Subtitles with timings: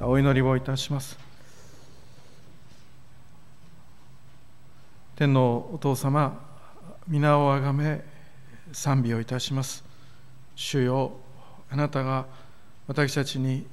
[0.00, 1.18] お祈りをいたします。
[5.16, 6.38] 天のお父様
[7.08, 8.04] 皆をあがめ
[8.72, 9.82] 賛美をいたします。
[10.54, 11.12] 主よ
[11.68, 12.26] あなたが
[12.86, 13.66] 私たちに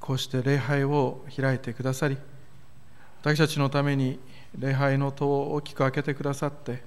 [0.00, 2.18] こうして礼拝を開いてくださり
[3.22, 4.18] 私たちのために
[4.58, 6.82] 礼拝の戸を大きく開けてくださって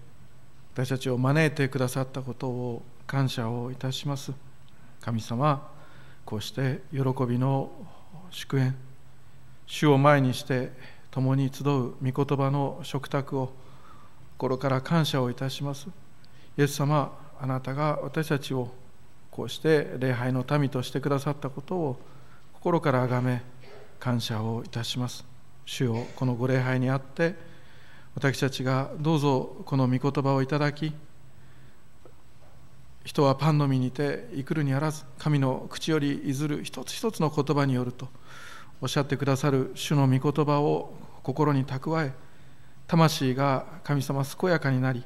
[0.73, 4.34] 私たちを招いてくださったことを感謝をいたします。
[5.00, 5.66] 神様
[6.26, 7.71] こうして喜びの
[8.30, 8.75] 祝宴。
[9.66, 10.71] 主を前にして
[11.12, 13.54] 共に集う御言葉の食卓を
[14.38, 15.88] 心から感謝をいたします。
[16.58, 18.70] イエス様あなたが私たちを
[19.30, 21.99] こうして礼拝の民としてくださったことを
[22.54, 23.41] 心から崇め
[23.99, 25.26] 感謝をいたします。
[25.66, 27.35] 主よこのご礼拝にあって
[28.16, 30.93] 私たちがどうぞこの御言葉をいただき
[33.04, 38.08] 人はパンのみにて生くるにあらず神の口よりいずる一つ一つの言葉によると
[38.82, 40.94] おっしゃってくださる主の御言葉を
[41.24, 42.14] 心に蓄え
[42.88, 45.04] 魂が神様健やかになり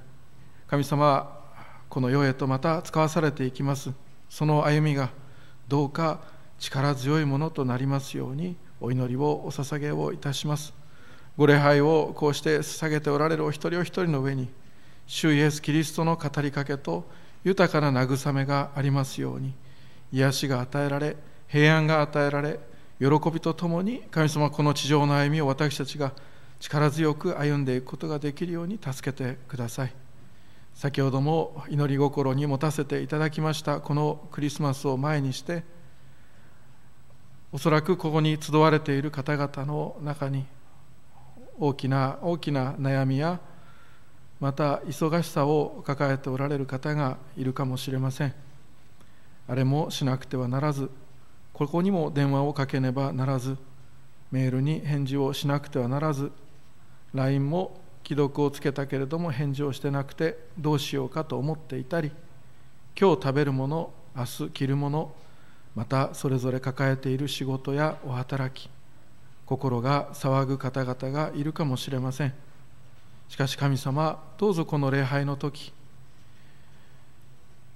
[0.67, 1.45] 神様は
[1.89, 3.91] この世へとまた使わされていきます。
[4.29, 5.11] その歩みが
[5.67, 6.19] どうか
[6.59, 10.73] 力強いものとなりますようにお祈りをお捧げをいたします。
[11.37, 14.49] ご礼拝をこうして捧げておられるお一人お一人の上に
[15.05, 17.07] 主イエス・キリストの語りかけと
[17.45, 19.53] 豊かな慰めがありますように
[20.11, 21.15] 癒しが与えられ
[21.47, 22.59] 平安が与えられ
[22.99, 26.11] 喜びとともに神様この地上の歩みを私たちが
[26.59, 30.05] 力強く歩んでいくことができるように助けてください。
[30.75, 35.63] 先ほども祈り心に持たせていただきましたこのクリスマスを前にして
[37.53, 40.45] おそらくここに集われている方々の中に
[41.57, 43.39] 大きな大きな悩みや
[44.39, 48.33] また忙しさを抱えておられる方がいるかもしれません。
[49.47, 50.89] あれもしなくてはならず
[51.53, 53.57] ここにも電話をかけねばならず
[54.31, 56.31] メールに返事をしなくてはならず
[57.13, 62.11] LINE も既読をつけたけれども返事をしてなくてどうしようかと思っていたり
[62.99, 65.13] 今日食べるもの明日着るもの
[65.75, 68.69] またそれぞれ抱えている仕事やお働き
[69.45, 72.44] 心が騒ぐ方々がいるかもしれません。
[73.29, 75.73] しかし神様どうぞこの礼拝の時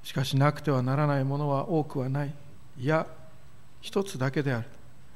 [0.03, 2.33] しかしなくてはならないものは多くはない。
[2.79, 3.05] いや
[3.81, 4.67] 一つだけである。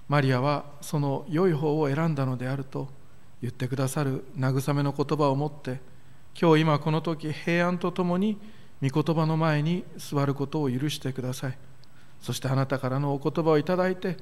[0.08, 2.90] マリアはその良い方を選んだのであると
[3.42, 4.24] 言ってくださる。
[4.38, 5.80] 慰めの言葉を持って
[6.40, 8.38] 今日今この時平安とともに
[8.82, 11.58] 御言葉の前に座ることを許してください。
[12.22, 14.18] そしてあなたからのお言葉をいただいて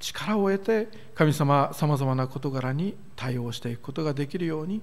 [0.00, 4.80] 力を得て神様さまざまな事柄に対応していくことができるように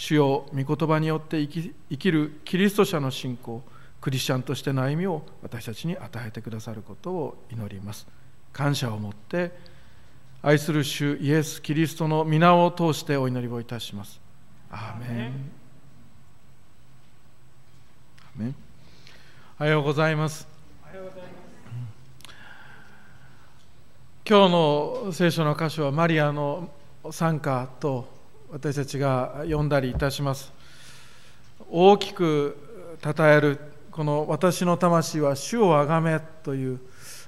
[0.00, 3.62] 主よ御言葉によって生きるキリスト者の信仰
[4.00, 8.06] クリスチャンとしての歩みを私たちに与えてくださることを祈ります
[8.50, 9.52] 感謝を持って
[10.40, 14.18] 愛する主イエス・キリストの皆を通してお祈りをいたします。
[14.70, 15.50] アーメン。
[18.36, 18.54] アメン
[19.58, 20.48] おはようございます。
[24.26, 26.70] 今日の聖書の箇所はマリアの
[27.10, 28.19] 賛歌と
[28.52, 30.52] 私たちが読んだりいたします。
[31.70, 32.56] 大きく
[33.02, 33.60] 称える
[33.92, 36.80] この私の魂は主をあがめという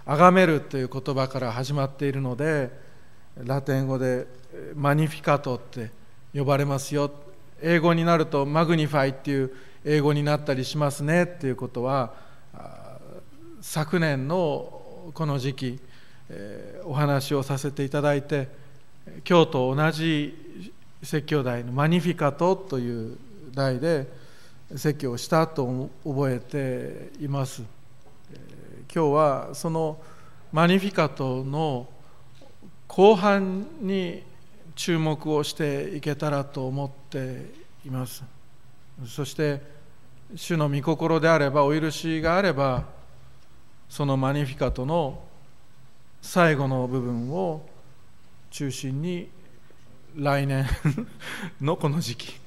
[0.04, 2.70] あがめるという言葉から始まっているので
[3.36, 4.26] ラテン語で
[4.74, 5.90] マニフィカトって
[6.34, 7.10] 呼ばれますよ
[7.62, 9.54] 英語になると magnify っていう
[9.84, 12.14] 英語になったりしますねっていうことは
[13.60, 15.80] 昨年のこの時期
[16.84, 18.48] お話をさせていただいて
[19.28, 20.41] 今日と同じ
[21.02, 23.18] 説教題のマニフィカトという
[23.52, 24.06] 題で
[24.70, 27.62] 説教をしたと覚えています。
[28.94, 29.98] 今日はその
[30.52, 31.88] マニフィカトの
[32.86, 34.22] 後半に
[34.74, 37.50] 注目をしていけたらと思って
[37.84, 38.22] います。
[39.06, 39.60] そして
[40.34, 42.84] 主の御心であればお許しがあれば
[43.88, 45.20] そのマニフィカトの
[46.22, 47.66] 最後の部分を
[48.50, 49.28] 中心に
[50.16, 50.66] 来年
[51.60, 52.40] のこの時期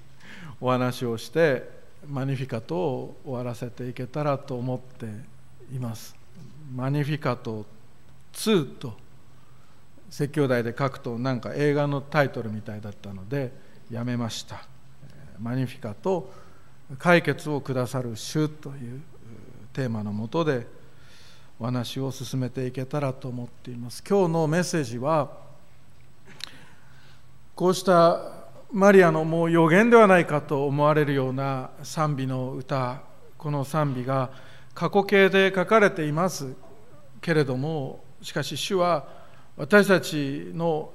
[0.62, 1.70] お話をして
[2.08, 5.08] マニフィカトを終わらせていけたらと思って
[5.74, 6.16] います。
[6.74, 7.66] マニフィカト
[8.34, 8.94] 2と
[10.10, 13.52] 説教題で書くとなんか映画のタイトルみたいだったので
[13.90, 14.68] やめました。
[15.40, 16.32] マニフィカと
[17.00, 19.02] 解決をくださる主という
[19.74, 20.68] テーマのもとで
[21.60, 24.04] お話を進めていけたらと思っています。
[24.08, 25.45] 今日のメッセージは
[27.56, 28.20] こうした
[28.74, 33.02] マリアのもう予言ではないかと思われるような賛美の歌
[33.38, 34.30] この賛美が
[34.74, 36.54] 過去形で書かれています。
[37.22, 39.08] けれどもしかし主は
[39.56, 40.92] 私たちの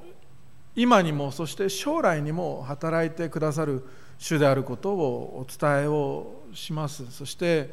[0.76, 3.82] 今にもそして将来にも働いてくださる
[4.18, 7.10] 主であることをお伝えをします。
[7.10, 7.70] そして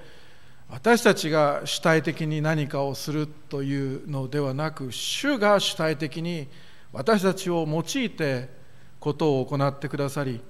[0.69, 6.47] 私たちが主体的に何かをするというのではなく主が主体的に
[6.93, 8.55] 私たちを用いて
[8.99, 10.41] ことを行ってくださり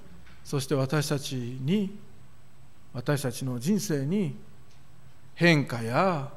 [0.43, 1.97] そして私たちに
[2.93, 4.35] 私たちの人生に
[5.35, 6.31] 変化や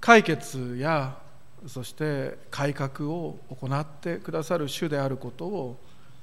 [0.00, 1.18] 解決や
[1.66, 5.76] そして改革を行ってくださる主であることを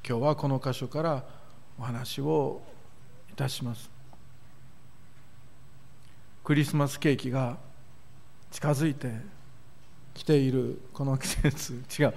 [0.07, 1.23] 今日はこの箇所から
[1.79, 2.61] お話を
[3.31, 3.89] いたします。
[6.43, 7.57] クリスマスケーキが
[8.51, 9.11] 近づいて
[10.19, 11.73] きているこの季節。
[11.99, 12.13] 違う。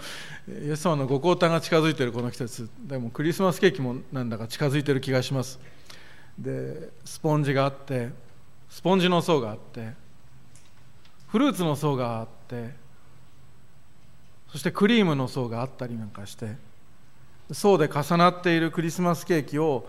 [0.66, 2.68] イエス様のご降誕が近づいているこの季節。
[2.80, 5.60] でもクリスマスケーキもなんだか近づいている気がします。
[6.38, 8.10] でスポンジがあって
[8.68, 9.92] スポンジの層があって
[11.28, 12.74] フルーツの層があって
[14.50, 16.56] そしてクリームの層があったりなんかして
[17.50, 19.86] 層で重なっているクリスマスケーキを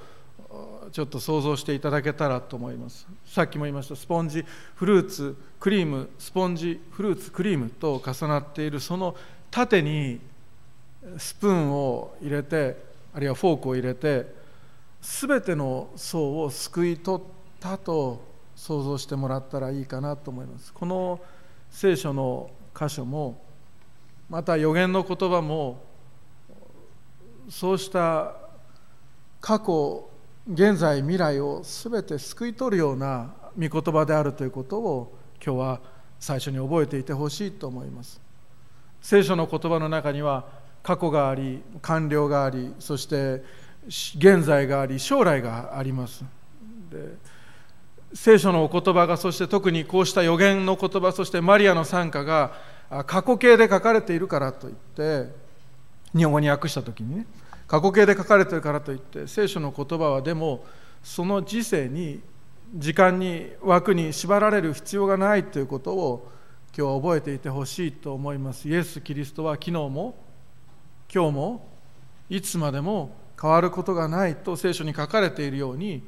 [0.91, 3.07] ちょっと想像していただけたらと思います。
[3.25, 4.45] さっきも言いましたスポンジ
[4.75, 9.15] フルーツクリームスポンジフルーツクリームと重なっているその
[9.50, 10.19] 縦に
[11.17, 12.77] スプーンを入れて
[13.13, 14.25] あるいはフォークを入れて
[15.01, 17.25] 全ての層をすくい取っ
[17.59, 18.23] たと
[18.55, 20.71] 想像してもらったらいいかなと思います。
[20.73, 21.19] この
[21.69, 23.41] 聖書の箇所も
[24.29, 25.83] また予言の言葉も
[27.50, 28.35] そうした
[29.41, 30.09] 過去
[30.45, 35.79] 現在未来を全て救い取るような御言葉であるということを今日は
[36.19, 38.19] 最初に覚えていてほしいと思います。
[39.01, 40.45] 聖書の言葉の中には
[40.81, 43.43] 過去があり完了がありそして
[43.87, 46.25] 現在があり将来があります。
[46.91, 47.15] で
[48.13, 52.51] 聖書のお言葉がそして特にこうした予言の言葉そしてマリアの賛歌が
[53.05, 55.31] 過去形で書かれているからといって
[56.15, 57.25] 日本語に訳した時にね
[57.73, 60.63] 過去形で書かれてるからといって聖書の言葉はでも
[61.01, 62.21] その時世に
[62.75, 66.31] 時間に枠に縛られる必要がないということを
[66.77, 68.69] 今日は覚えていてほしいと思います。
[68.69, 70.13] イエス・キリストは昨日も
[71.11, 71.67] 今日も
[72.29, 76.03] いつまでも変わることがないと聖書に書かれているように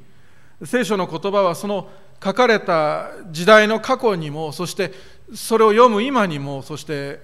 [0.62, 1.88] 聖書の言葉はその
[2.22, 4.92] 書かれた時代の過去にもそして
[5.34, 7.20] それを読む今にもそして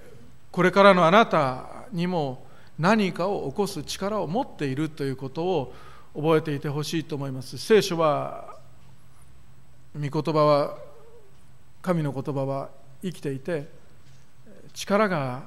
[0.51, 2.42] これからのあなたにも
[2.79, 5.73] 何かを起こす力を持っているということを
[6.15, 7.57] 覚えていてほしいと思います。
[7.57, 8.55] 聖書は
[9.95, 10.77] 御言葉は
[11.81, 12.69] 神の言葉は
[13.03, 13.67] 生きていて
[14.73, 15.43] 力が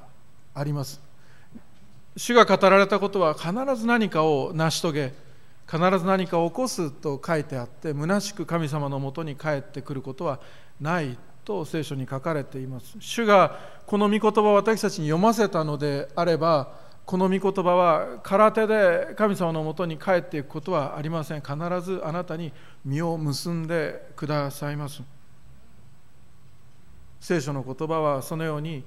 [0.53, 1.01] あります。
[2.15, 5.13] 主が語られたことは必ず何かを成し遂げ
[5.69, 10.39] 必ず何かを起こすと書いてあって虚しく神様のもとに帰ってくることは
[10.79, 12.95] ないと聖書に書かれています。
[12.99, 21.41] 主がこの御言葉を私たちに読ませたのであればこの御言葉は空手で神様のもとに帰っていくことはありません。
[21.41, 22.51] 必ずあなたに
[22.83, 25.01] 実を結んでくださいます。
[27.21, 28.83] 聖書の言葉はそのように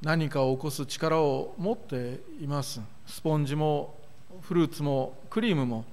[0.00, 2.80] 何かを起こす力を持っています。
[3.06, 3.98] スポンジも
[4.40, 5.84] フルーツもクリームも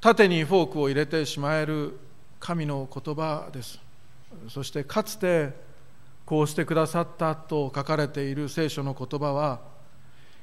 [0.00, 1.98] 縦にフォークを入れてしまえる
[2.38, 3.78] 神の言葉です。
[4.48, 5.52] そしてかつて
[6.24, 9.68] こうしてくださったと書かれている聖書の言葉は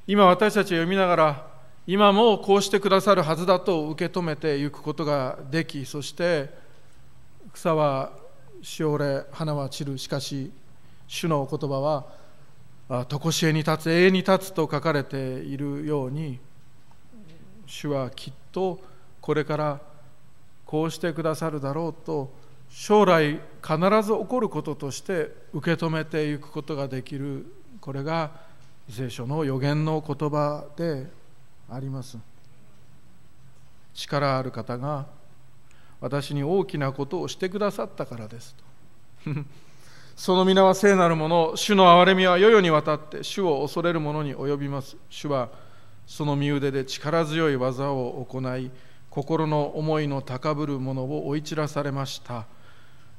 [0.10, 1.48] 今私たちは読みながら
[1.86, 6.50] 今もこうしてくださるはずだと受け止めていくことができそして
[7.52, 8.14] 草は
[8.62, 10.50] しおれ花は散るしかし
[11.08, 11.82] 主の言葉
[12.88, 16.40] は常しえに立つ永遠に立つと書かれているように
[17.66, 18.80] 主はきっと
[19.20, 19.82] これから
[20.66, 22.32] こうしてくださるだろうと
[22.70, 27.46] 将来必ず起こることとして受け止めていくことができる。
[27.80, 28.47] これが
[28.90, 31.08] 聖書の予言の言葉で
[31.70, 32.18] あります。
[33.94, 35.06] 力ある方が
[36.00, 38.56] 私に大きなことをしてくださったからです
[39.26, 39.32] と。
[40.16, 44.96] その皆は聖なるもの主の憐れみは世々にわたって主を恐れる者に及びます。
[45.10, 45.50] 主は
[46.08, 48.72] その身腕で力強い技を行い
[49.10, 52.46] 心の思いの高ぶる者を追い散らされました。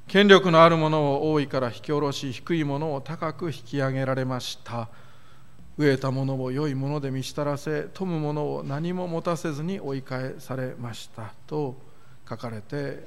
[0.06, 4.88] 権力のある者を多いから引き下ろし低い者を高く引き上げられました。
[5.78, 11.76] 飢えたものを良いもので満ちたらせ富むものを何も持たせずに追い返されましたと
[12.28, 13.06] 書かれて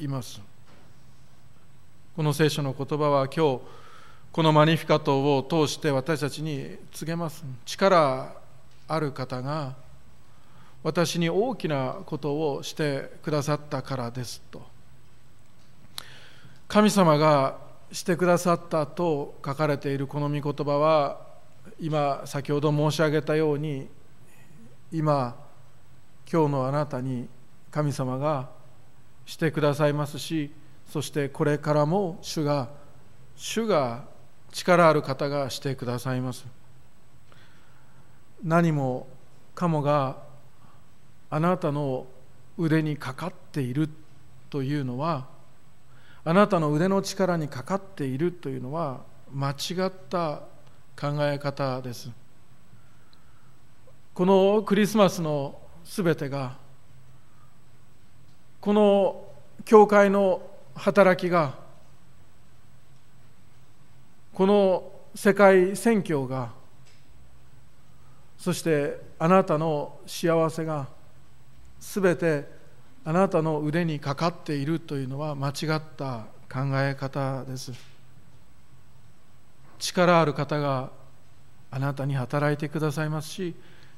[0.00, 0.40] います。
[2.16, 3.60] この聖書の言葉は今日
[4.32, 7.44] このマニフィカトを通して私たちに告げます。
[7.66, 8.34] 力
[8.88, 9.74] ある方が
[10.82, 14.62] 私に大きなことをしてくださったからですと。
[16.68, 17.58] 神様が
[17.92, 21.27] してくださったと書かれているこの御言葉は
[21.80, 23.88] 今先ほど申し上げたように
[24.92, 25.36] 今
[26.30, 27.28] 今日のあなたに
[27.70, 28.48] 神様が
[29.26, 30.50] してくださいますし
[30.88, 32.68] そしてこれからも主が
[33.36, 34.04] 主が
[34.52, 36.46] 力ある方がしてくださいます。
[38.42, 39.06] 何も
[39.54, 40.16] かもが
[41.30, 42.06] あなたの
[42.56, 43.88] 腕にかかっている
[44.50, 45.26] というのは
[46.24, 49.00] あなたの腕の力にかかっているというのは
[49.32, 50.42] 間違った
[50.98, 52.10] 考え方です。
[54.14, 56.56] このクリスマスのすべてが
[58.60, 59.24] この
[59.64, 60.42] 教会の
[60.74, 61.54] 働きが
[64.34, 66.50] この世界宣教が
[68.36, 70.88] そしてあなたの幸せが
[71.78, 72.44] すべて
[73.04, 77.97] あなたの腕にかかっているというのは間違った考え方です。
[79.78, 80.90] 力ある方が
[81.70, 83.54] あなたに働いてくださいますし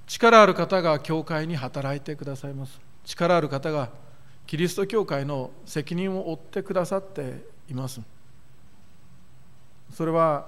[0.06, 2.80] 力ある方が教会に働いてくださいます。
[3.04, 3.90] 力ある方が
[4.44, 8.00] キリスト教会の責任を負ってくださっています。
[9.94, 10.46] それは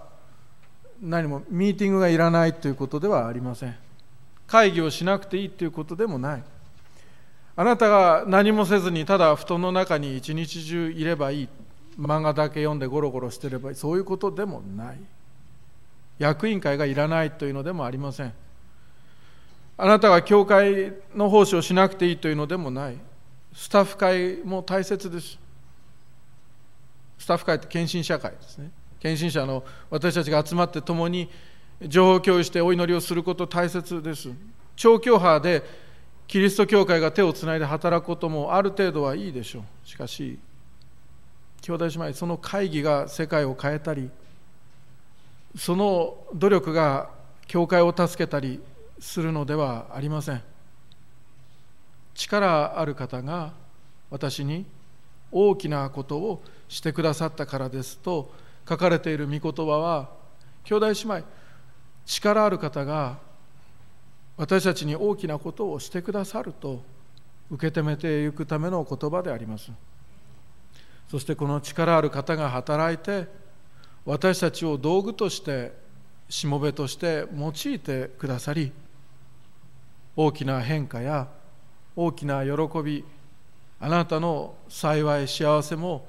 [1.01, 3.77] 何もミーティングがいらないということではありません。
[4.49, 6.43] 会議をしなくていいということでもない。
[7.55, 11.49] あなたが何もせずにただ布団の中に一日中いればいい。
[11.97, 13.77] 漫画だけ読んでゴロゴロしてればいい。
[13.77, 14.99] そういうことでもない。
[16.23, 18.33] 役員会がいらないというのでもありません。
[19.77, 22.97] あなたが教会の奉仕をしなくていいというのでもない。
[23.53, 25.37] スタッフ会も大切です。
[27.19, 28.71] スタッフ会って献身社会ですね。
[29.01, 31.29] 献身者の私たちが集まって共に
[31.89, 34.31] 情報共有してお祈りをすること大切です。
[34.77, 35.65] 超教派で
[36.29, 39.63] キリスト教会が手をつないで働くこともある程度はいいでしょう。
[39.85, 40.39] しかし
[41.63, 44.09] 兄弟姉妹その会議が世界を変えたり
[45.57, 47.11] その努力が
[47.47, 48.61] 教会を助けたり
[48.99, 50.43] するのではありません。
[52.15, 53.53] 力ある方が
[54.11, 54.67] 私に
[55.31, 58.33] 大きなことをしてくださったからですと
[58.69, 60.11] 書かれている御言葉は
[60.65, 61.25] 兄弟姉妹
[62.05, 63.19] 力ある方が
[64.37, 66.83] 私たちに大きなことをしてくださると
[67.51, 69.71] 受け止めていくための言葉であります。
[71.11, 73.29] そしてこの力ある方が働いて
[74.05, 75.73] 私たちを道具として
[76.29, 78.73] しもべとして用いてくださり
[80.17, 81.29] 大きな変化や
[81.95, 83.05] 大きな喜び
[83.81, 86.07] あなたの幸い幸せも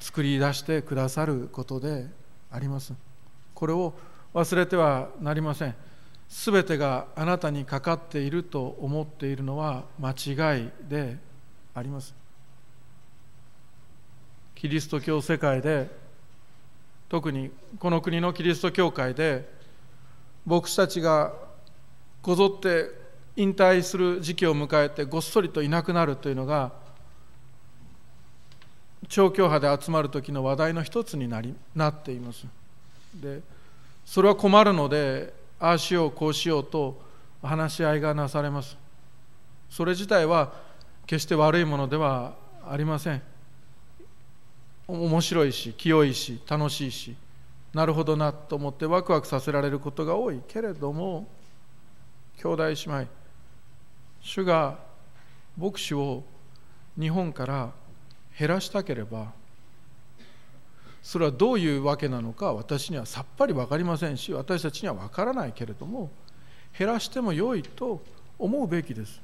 [0.00, 2.06] 作り出してくださることで
[2.50, 2.92] あります。
[3.54, 3.92] これを
[4.34, 5.74] 忘れてはなりません。
[6.28, 11.16] すべてがあなたにかかっていると思っているのは間違いで
[11.74, 12.14] あります。
[14.54, 15.88] キリスト教世界で
[17.10, 17.50] 特に
[17.80, 19.46] この国のキリスト教会で
[20.46, 21.34] 牧師たちが
[22.22, 22.88] こぞって
[23.36, 26.72] 引退する時期を迎えてごっそりといなくなるというのが
[29.08, 32.46] 調教派で集まる時の話題の一つになりなっています。
[33.14, 33.40] で
[34.06, 37.00] それは困るのでああしようこうしようと
[37.42, 38.76] 話し合いがなされます。
[39.68, 40.52] それ自体は
[41.06, 42.34] 決して悪いものでは
[42.68, 43.29] ありません。
[44.92, 47.16] 面白いし清いし楽しいし
[47.72, 51.26] なるほどなと思ってワクワクさせられることが多いけれども
[52.38, 53.06] 兄弟姉妹
[54.22, 54.78] 主が
[55.56, 56.24] 牧師を
[56.98, 57.70] 日本から
[58.38, 59.32] 減らしたければ
[61.02, 66.10] それはどういうわけなのか私にはさっぱり分かりませんし私たちには分からないけれども
[66.78, 68.02] 減らしてもよいと
[68.38, 69.20] 思うべきです。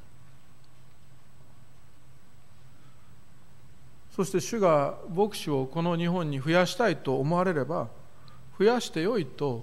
[4.16, 7.88] そして主が牧師をこの日本に増やしたいと思われれば
[8.58, 9.62] 増やしてよいと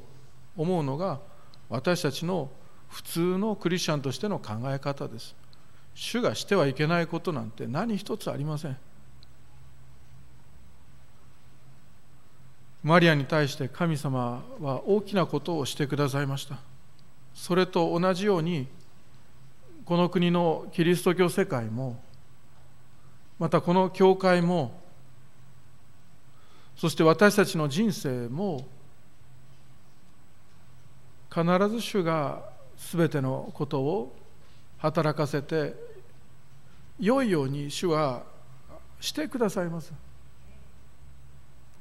[0.55, 1.19] 思うのが
[1.69, 2.51] 私たちの
[2.87, 5.35] 普通のクリスチャンとしての考え方です。
[5.95, 8.77] 主がしてはいけないことなんて何一つありません。
[12.83, 16.59] マリアに対して神様は大きなことをしてくださいました。
[17.33, 18.67] それと同じように
[19.85, 21.99] この国のキリスト教世界も
[23.43, 24.71] またこの教会も
[26.77, 28.65] そして私たちの人生も
[31.29, 32.41] 必ず主が
[32.77, 34.15] すべてのことを
[34.77, 35.75] 働かせて
[36.97, 38.23] 良いように主は
[39.01, 39.91] してくださいます。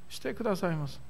[0.09, 1.01] してくださいます。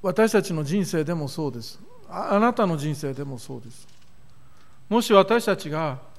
[0.00, 1.78] 私たちの人生でもそうです。
[2.08, 3.86] あなたの人生でもそうです。
[4.88, 6.13] もし私たちが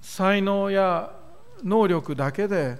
[0.00, 1.12] 才能や
[1.62, 2.76] 能力だけで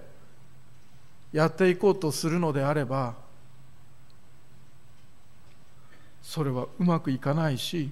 [1.32, 3.14] やっていこうとするのであれば
[6.22, 7.90] それはうまくいかないし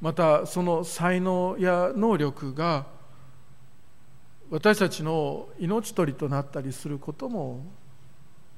[0.00, 2.86] またその才能や能力が
[4.50, 7.64] 私たちの命取りとなったりすることも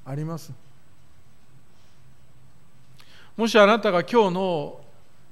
[0.05, 0.51] あります。
[3.35, 4.81] もしあなたが今日の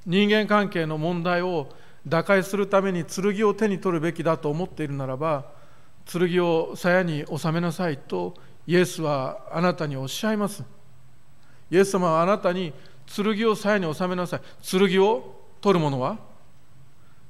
[0.06, 1.68] 人間関係の問題を
[2.08, 5.46] 打開するために剣を手に取るべきだと思っているならば
[6.06, 8.34] 剣を鞘に収めなさいと
[8.66, 10.64] イエスはあなたにおっしゃいます。
[11.70, 12.74] イエス様はあなたに
[13.06, 14.42] 剣を鞘に収めなさい。
[14.62, 16.18] 剣を取る者は？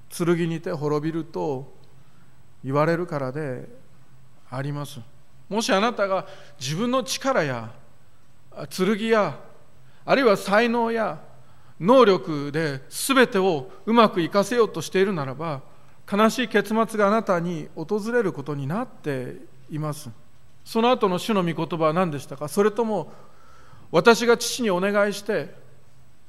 [0.09, 1.73] 剣にて滅びると
[2.63, 3.67] 言われるからで
[4.49, 4.99] あります。
[5.49, 6.27] もしあなたが
[6.59, 7.71] 自分の力や
[8.69, 9.39] 剣や
[10.05, 11.19] あるいは才能や
[11.79, 15.61] 能力で全てをうまくいかせようとしているならば
[16.11, 19.35] 悲しい結末があなたに訪れることになって
[19.69, 20.09] います。
[20.63, 22.47] その後の主の御言葉は何でしたか？
[22.47, 23.11] それとも
[23.91, 25.53] 私が父にお願いして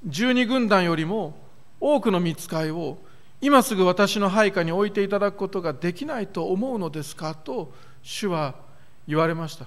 [0.04, 1.36] 十二軍団よりも
[1.80, 2.98] 多くの見つかいを
[3.40, 7.34] 今すぐ私の配下に置いていただくことができないと思うのですか？
[7.34, 8.54] と主は
[9.06, 9.64] 言われました。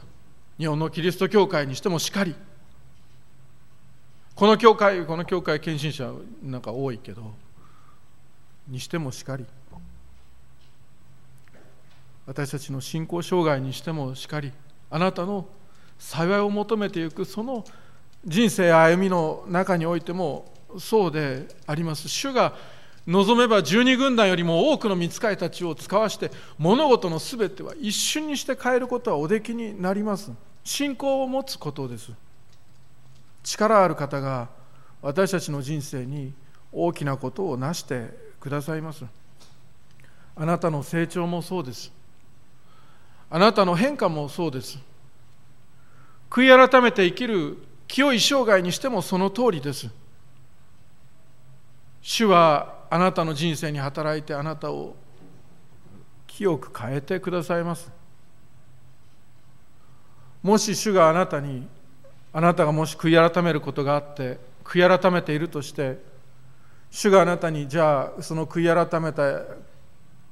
[0.58, 2.36] 日本のキリスト教会にしてもしかり。
[4.36, 6.12] この教会この教会献身者
[6.42, 7.32] なんか多いけど
[8.68, 9.46] にしてもしかり。
[12.28, 14.54] 私たちの信仰障害にしてもしかり
[14.90, 15.48] あなたの
[15.98, 17.66] 幸いを求めていくその
[18.26, 22.08] 人生歩みの中においてもそうであります。
[22.08, 22.56] 主が
[23.08, 30.32] 望めば十二軍団よりも多くの見つかいたちを使わして物事のすべては一瞬にして変えることはおできになります。
[30.64, 32.12] 信仰を持つことです。
[33.44, 34.50] 力ある方が
[35.02, 36.34] 私たちの人生に
[36.72, 39.06] 大きなことを成してくださいます。
[40.36, 41.92] あなたの成長もそうです。
[43.30, 44.78] あなたの変化もそうです。
[46.30, 47.58] 悔い改めて生きる
[47.88, 49.90] 清い生涯にしてもその通りです。
[52.02, 54.96] 主はあなたの人生に働いてあなたを
[56.28, 57.92] 清く変えてくださいます。
[60.42, 61.68] もし主があなたに
[62.34, 66.00] あなたがもし悔い改めることがあって悔い改めているとして
[66.90, 69.44] 主があなたにじゃあその悔い改めた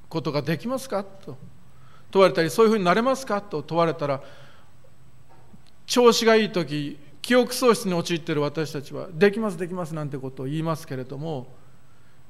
[0.07, 1.03] ことができますか？
[1.03, 1.37] と。
[2.11, 3.41] 問われたりそういうふうになれますか？
[3.41, 3.61] と。
[3.63, 4.21] 問われたら
[5.85, 11.47] 調子がいい時記憶喪失に陥っている私たちはできますできますなんてことを言いますけれども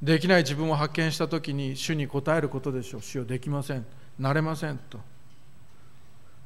[0.01, 3.01] できない自分を発見した時に主に答えることでしょう。
[3.01, 3.85] 主をできません。
[4.17, 4.77] なれません。
[4.77, 4.99] と。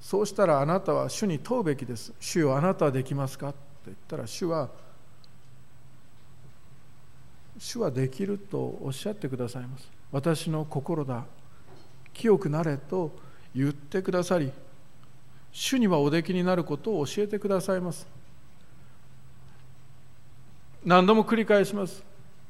[0.03, 2.11] そうしたらあなたは主に問うべきです。
[2.19, 3.53] 主よあなたはできますか？
[3.53, 4.69] と言ったら主は
[7.57, 9.89] 主はできるとおっしゃってくださいます。
[10.11, 11.23] 私の心だ。
[12.13, 13.11] 清くなれと
[13.55, 14.51] 言ってくださり、
[15.53, 18.05] 主にはおできになることを教えてくださいます。
[20.83, 22.03] 何度も繰り返します。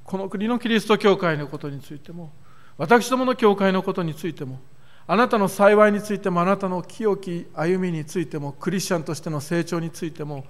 [0.03, 2.31] この国のキリスト教会のことについても、
[2.79, 4.59] 私どもの教会のことについても、
[5.05, 10.45] あなたの幸いについてもあなたの清き歩みについてもクリスチャンとしての成長についても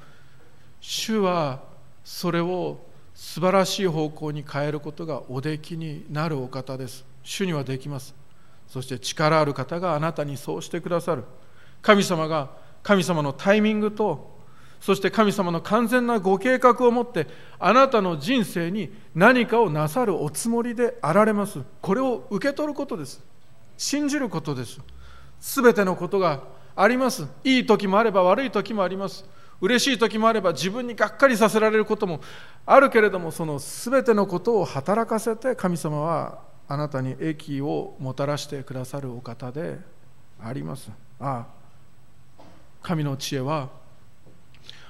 [0.80, 1.64] 主は
[2.04, 2.80] それを
[3.16, 7.06] 素晴らしい方向に変えることがおできになるお方です。
[7.24, 8.14] 主にはできます。
[8.68, 11.24] そして力ある方があなたにそうしてくださる。
[11.82, 12.50] 神様が
[12.82, 14.34] 神様のタイミングと
[14.82, 21.60] そして神様の完全なご計画を持ってあなたの人生に何かをなさるおつもりであられます。
[21.82, 23.33] これを受け取ることです。
[23.78, 24.80] 信じることです。
[25.40, 26.44] 全てのことが
[26.76, 27.28] あります。
[27.44, 29.26] いい時もあれば悪い時もあります。
[29.62, 32.20] 嬉しい時もあれば自分にがっかりさせられることも
[32.66, 39.80] あるけれどもその全てのことを働かせて神様はあなたに益をもたらしてくださるお方で
[40.42, 40.92] あります。
[41.20, 41.46] あ
[42.38, 42.44] あ
[42.82, 43.70] 神の知恵は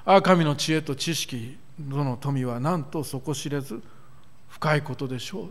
[0.06, 3.82] ああ神の知恵と知識の富はなんと底知れず
[4.50, 5.50] 深いことでしょう。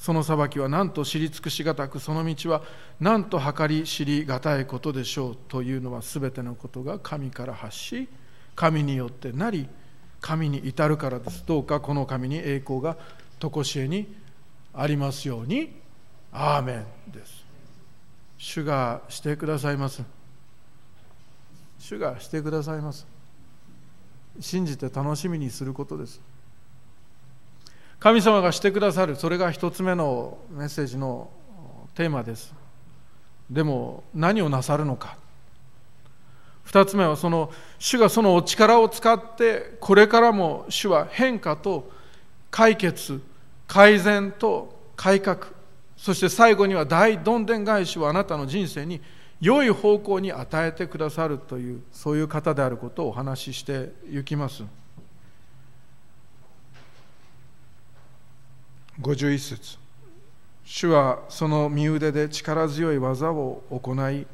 [0.00, 2.62] その裁きは何と知り尽くしがたくその道は
[3.00, 8.08] 何と計り知りがたいことでしょうというのは全てのことが神から発し
[8.56, 9.68] 神によってなり
[10.22, 11.44] 神に至るからです。
[11.46, 12.96] どうかこの神に栄光が
[13.38, 14.10] 常しえに
[14.72, 15.78] ありますように。
[16.32, 17.44] アーメンです。
[18.38, 20.02] 主がしてくださいます。
[21.78, 23.06] 主がしてくださいます。
[24.40, 26.20] 信じて楽しみにすることです。
[28.00, 31.30] 神様がしてくださるそれが一つ目のメッセージの
[31.94, 32.54] テーマです。
[33.50, 35.18] でも何をなさるのか。
[36.64, 41.90] 二つ目はその主がそのお力を使ってこれからも主は変化と
[42.50, 43.20] 解決
[43.66, 45.48] 改善と改革
[45.96, 49.00] そして最後には大どんでん返しをあなたの人生に
[49.40, 54.62] 良い方向に与えてくださるというそういう方であることをお話ししていきます。
[59.00, 59.78] 51節。
[60.64, 64.26] 主はその身腕で力強い技を行い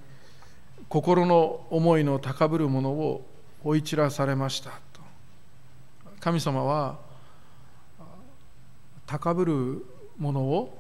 [0.89, 3.25] 心の思いの高ぶる者を
[3.65, 4.71] 追い散らされました。
[4.93, 5.01] と。
[6.21, 6.99] 神様は
[9.07, 9.87] 高ぶる
[10.19, 10.77] 者を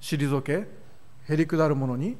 [0.00, 0.66] 退け
[1.28, 2.16] へりくだる者に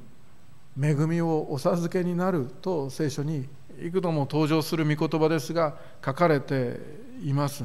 [0.81, 2.47] 恵みをお授けになる。
[2.61, 3.49] と聖書に
[3.81, 6.81] 幾度も登場する御言葉ですが書かれて
[7.23, 7.65] います。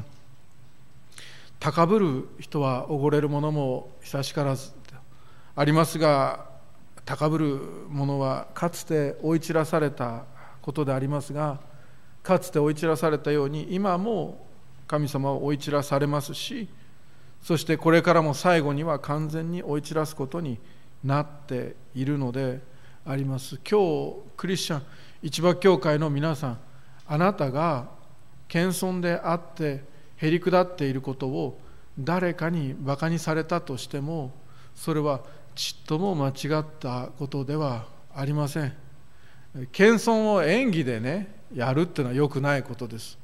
[1.62, 4.72] 高ぶる人はおごれるものも久しからず
[5.54, 6.46] ありますが
[7.04, 10.24] 高ぶる者はかつて追い散らされた
[10.60, 11.60] ことでありますが
[12.24, 14.44] かつて追い散らされたように今も
[14.88, 16.68] 神様は追い散らされますし
[17.40, 20.58] そしてこれからも最後には完全に追い散らすことに
[21.04, 22.60] なっているので
[23.06, 23.60] あります。
[23.68, 24.82] 今日クリスチャン
[25.22, 26.58] 市場教会の皆さん
[27.06, 27.86] あなたが
[28.48, 29.91] 謙遜であって
[30.22, 31.58] へりくだっていることを
[31.98, 34.32] 誰かにバカにされたとしても
[34.74, 35.20] それは
[35.54, 38.72] ちっとも間違ったことではありません。
[39.72, 43.18] 謙遜を演技でねやるっていうのは良くないことです。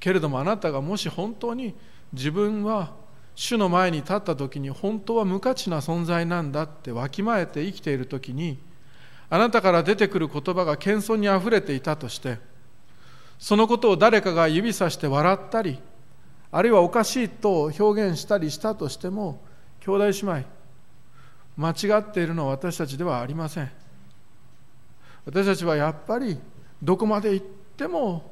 [0.00, 1.74] けれどもあなたがもし本当に
[2.12, 2.92] 自分は
[3.34, 8.58] 主の前に立った時に本当は無価値な存在なんだってわきまえて生きている時に
[9.30, 12.38] あなたから出てくる言葉が謙遜にあふれていたとして
[13.38, 15.78] そのことを誰かが指さして笑ったり
[16.50, 19.40] あるいはおかしいと表現したりしたとしても
[19.80, 20.44] 兄弟姉妹
[21.56, 23.70] 間違っているのは私たちではありません。
[25.24, 26.38] 私たちはやっぱり
[26.82, 28.30] どこまで行っても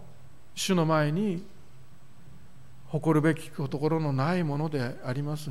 [0.55, 1.45] 主の前に
[2.89, 5.51] 誇るべきところのないものであります。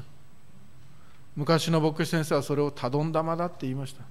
[1.35, 4.03] 昔の牧師先生はそれをたどん玉だって言いました。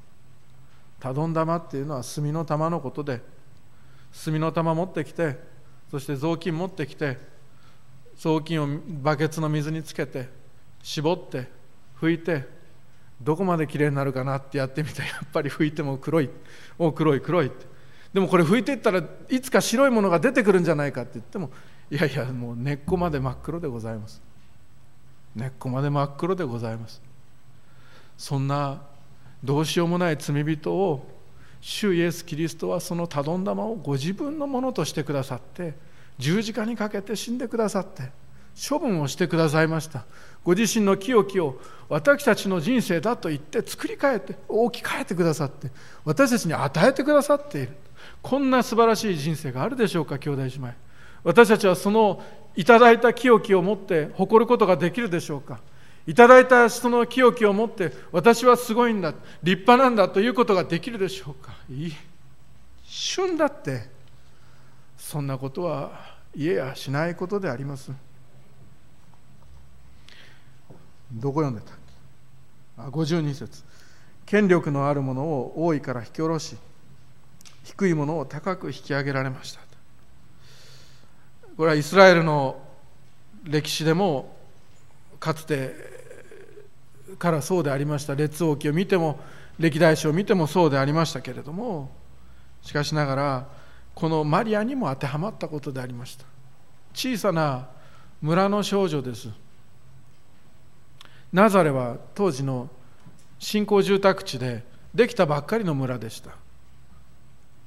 [1.01, 3.21] たどん玉っていうのは炭の玉のことで
[4.25, 5.39] 炭の玉持ってきて
[5.91, 7.19] そして雑巾持ってきて
[8.17, 8.69] 雑巾を
[9.03, 10.29] バケツの水につけて
[10.83, 11.49] 絞って
[12.01, 12.47] 拭いて
[13.21, 16.31] どこまできれいになるかなってやってみて やっぱり拭いても黒い
[16.79, 17.67] お黒い黒いって。
[18.13, 21.51] でもこれ拭いていったらいつか白いものが出てくるんじゃないかって言っても
[21.91, 24.23] いやいやもう根っこまで真っ黒でございます。
[25.35, 27.03] 根っこまで真っ黒でございます。
[28.17, 28.83] そんな
[29.43, 31.11] どうしようもない罪人を
[31.61, 35.75] 主イエス・キリストはそのたどん玉をご自分のものとしてくださって
[36.19, 38.11] 十字架にかけて死んでくださって
[38.69, 40.05] 処分をしてくださいました。
[40.45, 45.71] ご自身の清きを私たちの人生だと言って作り変えて置き換えてくださって
[46.05, 47.71] 私たちに与えてくださっている。
[48.23, 50.69] こんな素晴らしい人生があるでしょうか兄弟姉妹。
[51.25, 52.23] 私たちはその
[52.55, 55.61] いただいた清きを持って誇ることができるでしょうか。
[56.07, 61.55] いただいたその清きを持って私はすごいんだ立派なんだということができるでしょうか。
[61.71, 61.93] いい。
[62.85, 63.89] 旬だって
[65.05, 67.93] そんなことは言えやしないことであります。
[71.13, 71.61] どこ読んで
[72.77, 72.85] た？
[72.85, 73.63] あ52節。
[74.25, 76.57] 権力のあるものを王位から引き下ろし
[77.65, 79.61] 低いものを高く引き上げられました。
[81.57, 82.61] これはイスラエルの
[83.45, 84.35] 歴史でも
[85.21, 85.75] かつて
[87.19, 88.15] からそうでありました。
[88.15, 89.21] 列王記を見ても
[89.59, 91.91] 歴代史を見てもそうでありましたけれども
[92.63, 93.64] しかしながら
[93.95, 96.25] このマリアにも当てはまったことでありました。
[96.93, 97.69] 小さな
[98.21, 99.29] 村の少女です。
[101.33, 102.69] ナザレは当時の
[103.39, 106.31] 新興住宅地でできたばっかりの村でした。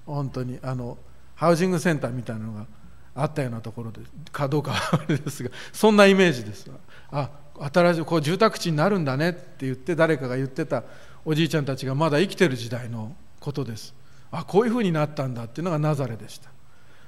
[0.06, 0.98] 本当にあの
[1.36, 2.66] ハウジングセンターみたいなのが
[3.13, 6.70] あったようなところでかどうかはあれですがそんなイメージです。
[7.12, 10.84] あ新しいこう住宅地になるんだねって言って誰かが言ってた
[11.26, 13.94] おじいちゃんたちがまだ生きてる時代のことです。
[14.32, 16.50] あこういうふうになったんだっていうのがナザレでした。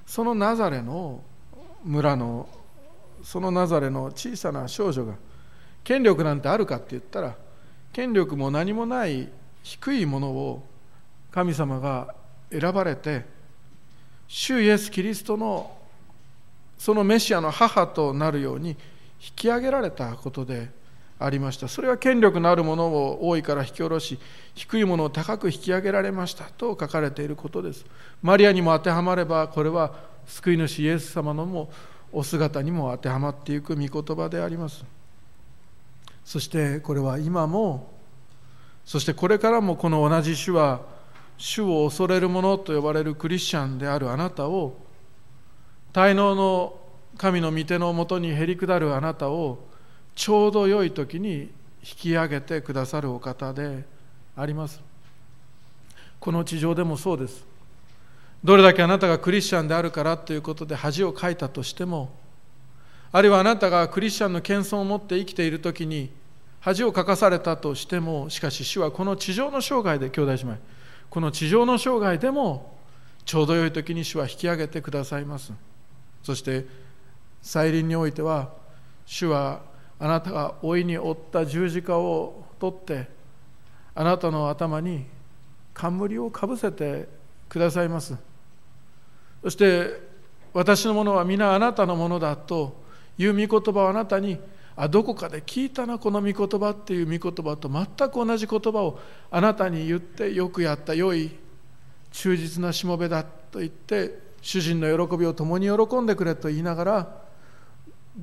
[0.05, 1.21] そのナザレの
[1.83, 2.49] 村の
[3.23, 5.13] そのナザレの小さな少女が
[5.83, 7.35] 権力なんてあるかって言ったら
[7.91, 9.29] 権力も何もない
[9.63, 10.63] 低いものを
[11.31, 12.15] 神様が
[12.51, 13.25] 選ばれて
[14.27, 15.75] 主イエス・キリストの
[16.77, 18.75] そのメシアの母となるように引
[19.35, 20.69] き上げられたことで
[21.19, 21.67] ありました。
[21.67, 24.17] それは権力のあるものを多いから引き下ろし
[24.55, 27.85] 低いものを高く引き上げられましたと書かれていることです。
[28.21, 29.93] マリアにも当てはまればこれは
[30.25, 31.69] 救い主イエス様のも
[32.11, 34.85] お姿にも当てはまっていく御言葉であります。
[36.23, 37.91] そしてこれは今も
[38.85, 40.81] そしてこれからもこの同じ主は
[41.37, 44.77] 主を恐れる者と呼ばれるクリスチャンであるあなたを
[45.91, 46.79] 滞納の
[47.17, 49.68] 神の御手のもとにへりくだるあなたを
[50.19, 51.49] ちょうど良い時に引
[51.81, 53.85] き上げてくださるお方で
[54.35, 54.81] あります。
[56.19, 57.45] この地上でもそうです。
[58.43, 62.09] どれだけあなたがクリスチャンであるからということで恥をかいたとしても
[63.13, 66.09] あるいはあなたがクリスチャンの謙遜を持って生きている時に
[66.59, 70.57] 恥をかかされたとしてもしかし主はこの地上の生涯で兄弟姉妹
[71.09, 72.77] この地上の生涯でも
[73.23, 75.53] ちょうど良い時に主は引き上げてくださいます。
[76.23, 76.65] そして
[77.41, 78.49] 再臨においては
[79.05, 79.68] 主は
[79.99, 83.07] あなたが老いに負った十字架を取って
[83.93, 85.05] あなたの頭に
[85.73, 87.07] 冠をかぶせて
[87.49, 88.15] くださいます。
[89.43, 90.09] そして
[90.53, 92.75] 私のものは皆あなたのものだと
[93.17, 94.39] いう御言葉をあなたに
[94.75, 101.31] あどこかで聞いたなこの御言葉っていう御言葉と全く同じ言葉をあなたに言ってよくやった良い
[102.11, 107.21] 忠実なしもべだと言って主人の喜びを共に喜んでくれと言いながら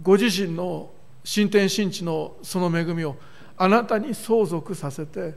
[0.02, 0.90] ご自身の
[1.26, 3.16] 新天新地のその恵みを
[3.56, 5.34] あなたに相続させて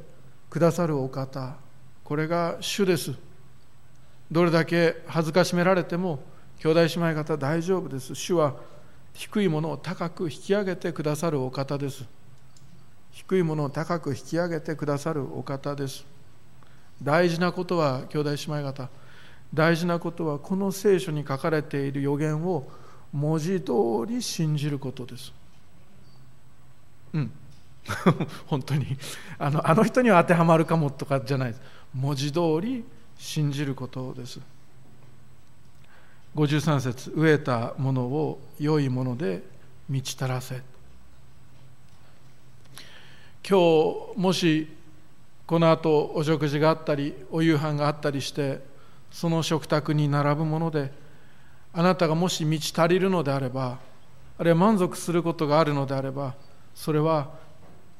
[0.47, 1.55] くださるお方。
[2.03, 3.15] これが主です。
[4.29, 6.19] どれだけ恥ずかしめられても
[6.59, 8.13] 兄弟姉妹方大丈夫です。
[8.13, 8.53] 主は
[9.15, 12.05] 低いものを高く引き上げてくださるお方です。
[13.09, 16.05] 低いものを高く引き上げてくださるお方です。
[17.01, 18.89] 大事なことは兄弟姉妹方
[19.51, 22.69] 大事なことはこの聖書に書かれている予言を
[23.11, 23.71] 文字通
[24.07, 25.38] り信じることです。
[27.13, 27.31] うん。
[28.47, 28.97] 本当に。
[29.37, 31.61] あのあの人には当てはまるかもとかじゃないです。
[31.93, 32.83] 文字通り
[33.17, 34.39] 信じることです。
[36.35, 37.11] 53節。
[37.11, 39.43] 飢えたものを良いもので
[39.87, 40.61] 満ち足らせ。
[43.47, 43.59] 今
[44.13, 44.67] 日もし
[45.47, 48.59] この後お食事があったりお夕飯があったりして
[49.11, 50.91] その食卓に並ぶもので
[51.73, 53.79] あなたがもし満ち足りるのであれば
[54.37, 56.35] あるいは満足することがあるのであれば
[56.73, 57.31] それは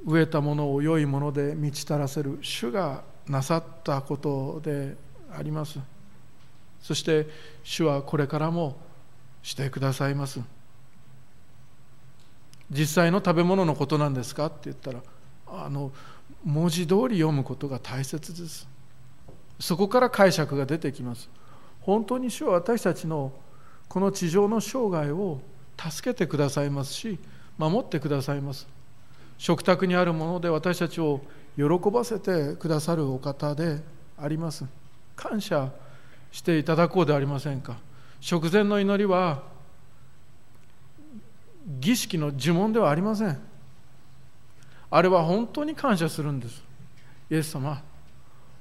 [0.06, 4.96] 飢えたものを良いもので満ち足らせる主がなさったことで
[5.36, 5.80] あります。
[6.82, 7.28] そして
[7.64, 8.78] 主はこれからも
[9.44, 10.40] してくださいます。
[12.72, 15.02] 実際の食べ物のことなんですかって言ったら
[15.48, 15.92] あの
[16.44, 18.68] 文字通り読むことが大切です。
[19.60, 21.30] そこから解釈が出てきます。
[21.82, 23.34] 本当に主は私たちの
[23.88, 25.42] この地上の生涯を
[25.78, 27.18] 助けてくださいますし
[27.60, 28.68] 守ってくださいます。
[29.38, 31.22] 食卓にあるもので私たちを
[31.56, 33.82] 喜ばせてくださるお方で
[34.18, 34.66] あります。
[35.16, 35.70] 感謝
[36.32, 37.78] していただこうではありませんか。
[38.22, 39.44] 食前の祈りは
[41.80, 43.38] 儀式の呪文ではありません。
[44.92, 46.64] あれは本当に感謝するんです。
[47.30, 47.84] イエス様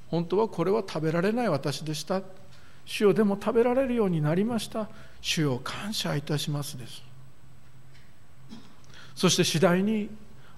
[0.08, 2.20] 本当はこれは食べられない私でした。
[2.84, 4.88] 主よでも食べられるようになりました。
[5.20, 7.07] 主よ感謝いたしますです。
[9.18, 10.08] そして次第に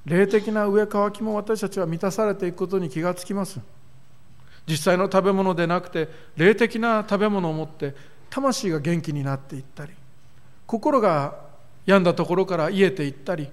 [0.05, 3.59] 霊的な上乾きも私たちは満たされていくことに気がつきます。
[4.68, 7.94] 実際の食べ物でなくて霊的な食べ物を持って
[8.29, 9.92] 魂が元気になっていったり
[10.66, 11.38] 心が
[11.87, 13.49] 病んだところから癒えていったり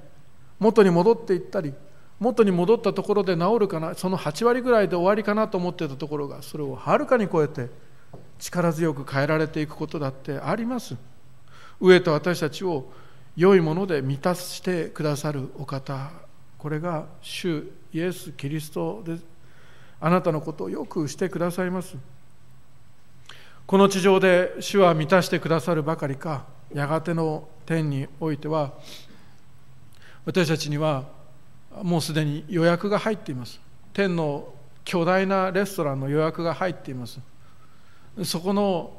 [0.60, 1.74] 元に戻っていったり
[2.20, 7.70] 元に戻ったところで治るかなその8割ぐらいで終わりかなと思ってたところがそれをはるかに超えて
[8.40, 10.98] 力強く変えられていくことだってあります。
[11.80, 12.92] 上と私たちを
[13.38, 16.10] 良いもので満たしてくださるお方
[16.58, 19.24] これが主イエス・キリストです。
[20.02, 21.96] あなたのことをよくしてくださいます。
[23.68, 28.74] この地上で主は満たしてくださるばかりかやがての天においては
[30.26, 31.06] 私たちには
[31.84, 33.60] もうすでに予約が入っています。
[33.94, 34.52] 天の
[34.84, 37.20] 巨大なレストランの予約が入っています。
[38.24, 38.94] そこの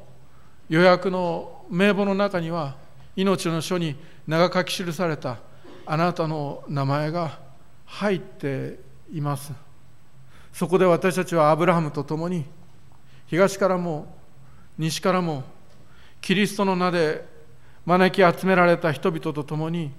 [0.69, 2.77] 予約の名簿の中には
[3.17, 3.97] 命の書に
[4.29, 5.39] 名が書き記された
[5.87, 7.39] あなたの名前が
[7.87, 8.79] 入って
[9.11, 9.51] います。
[10.53, 12.45] そこで私たちはアブラハムと共に
[13.25, 14.15] 東からも
[14.77, 15.43] 西からも
[16.21, 17.25] キリストの名で
[17.87, 19.91] 招き集められた人々と共に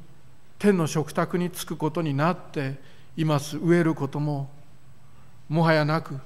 [0.61, 2.79] 天の食卓に着くことになって
[3.16, 3.57] います。
[3.57, 4.49] 飢えることも
[5.49, 6.21] もはやなく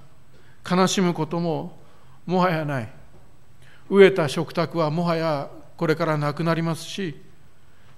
[0.71, 1.79] 悲しむことも
[2.27, 2.93] もはやない。
[3.89, 7.24] 飢えた食卓はもはやこれからなくなりますし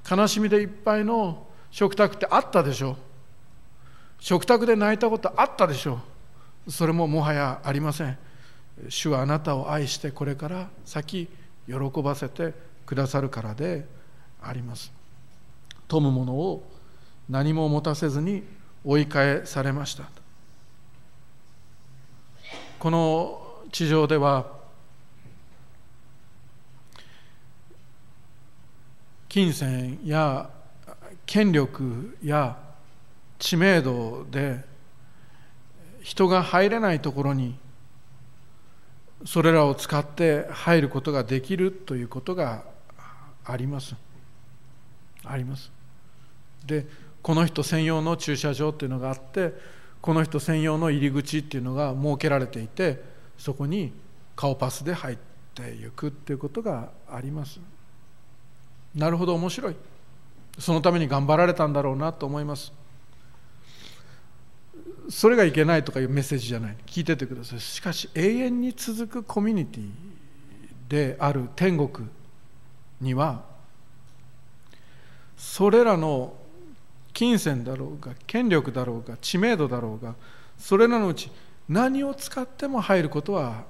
[0.08, 2.92] 悲しみでいっぱいの食卓ってあったでしょ。
[2.92, 2.96] う
[4.20, 6.00] 食卓で泣いたことあったでしょ。
[6.66, 8.18] うそれももはやありません。
[8.88, 11.28] 主はあなたを愛してこれから先
[11.66, 13.86] 喜ばせてくださるからで
[14.42, 14.92] あります。
[15.88, 16.70] 富むものを
[17.28, 18.44] 何も持たせずに
[18.84, 20.04] 追い返されました。
[22.78, 23.42] この
[23.72, 24.55] 地上では
[29.36, 30.48] 金銭や
[31.26, 32.56] 権力や
[33.38, 34.64] 知名度で
[36.00, 37.58] 人が入れないところに
[39.26, 42.64] それらを使って入ることができるということが
[43.44, 43.94] あります。
[45.22, 45.70] あります。
[46.64, 46.86] で
[47.20, 49.52] この人専用の駐車場っていうのがあって
[50.00, 53.04] この人専用の入り口っていうのが設けられていて
[53.36, 53.92] そこに
[54.34, 55.18] 顔パスで入っ
[55.54, 57.60] ていくっていうことがあります。
[58.96, 59.76] なるほど面白い。
[60.58, 62.72] そのために頑張られたんだろうなと思います。
[65.08, 66.76] それがいけないとかいうメッセージじゃない。
[66.86, 67.60] 聞いててください。
[67.60, 69.90] しかし永遠に続くコミュニティ
[70.88, 72.08] である天国
[73.00, 73.42] には
[75.36, 76.32] それらの
[77.12, 80.14] 金銭だろうが権力だろうが知名度だろうが
[80.58, 81.30] それらのうち
[81.68, 83.64] 何を使っても入ることは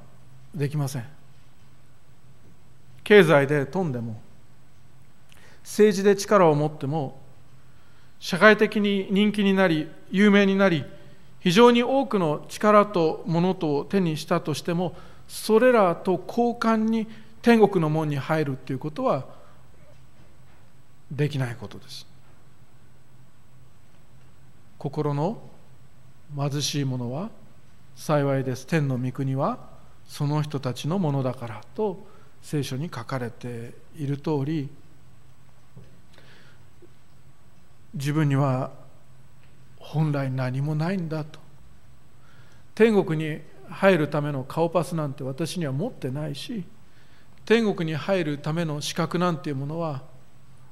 [0.54, 1.04] できません。
[3.02, 4.20] 経済で富んでも
[5.66, 7.20] 政治で力を持っても
[8.20, 10.84] 社会的に人気になり有名になり
[11.40, 14.94] 非常に多くの力と物とを手にしたとしても
[15.26, 17.08] それらと交換に
[17.42, 19.26] 天国の門に入るっていうことは
[21.10, 22.06] できないことです。
[24.78, 25.38] 心の
[26.36, 27.30] 貧しい者は
[27.96, 28.66] 幸いです。
[28.66, 29.58] 天の御国は
[30.06, 32.06] その人たちのものだからと
[32.40, 34.68] 聖書に書かれている通り
[37.96, 38.70] 自分には
[39.78, 41.40] 本来何もないんだと。
[42.74, 46.64] 天国に入るための顔パスなんて私には持ってないし
[47.44, 50.02] 天国に入るための資格なんていうものは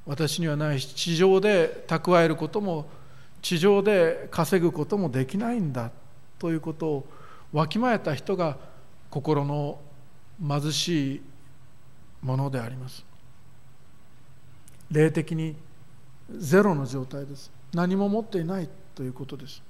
[0.06, 2.86] 私にはないし地上で蓄えることも
[3.40, 5.90] 地上で稼ぐこともできないんだ
[6.38, 7.06] ということを
[7.52, 8.58] わきまえた人が
[9.10, 9.78] 心の
[10.46, 11.22] 貧しい
[12.22, 13.04] ものであります。
[14.90, 15.56] 霊的に
[16.30, 17.50] ゼロの状態です。
[17.72, 19.62] 何も持っていないということです。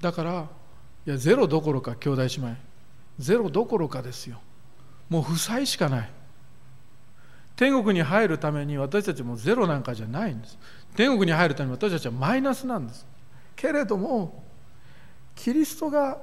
[0.00, 0.48] だから
[1.06, 2.56] いやゼロどころか兄弟姉妹。
[3.18, 4.40] ゼロどころかですよ。
[5.08, 6.10] もう負債しかない。
[7.56, 10.58] 天国に入るために私たちもゼロなんかじゃないんです。
[10.96, 13.06] 天国に入るために私たちはマイナスなんです。
[13.54, 14.42] けれども
[15.34, 16.18] キリストが